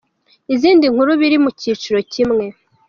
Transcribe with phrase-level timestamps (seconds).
[0.53, 2.45] Izindi nkuru biri mu cyiciro kimwe:.